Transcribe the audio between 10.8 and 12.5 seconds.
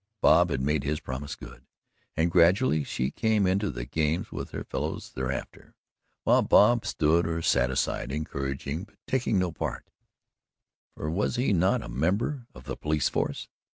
for was he not a member